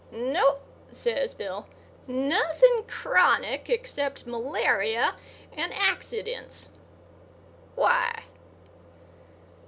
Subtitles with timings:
[0.09, 0.57] "No,"
[0.91, 1.67] says Bill,
[2.07, 5.13] "nothing chronic except malaria
[5.53, 6.69] and accidents.
[7.75, 8.23] Why?"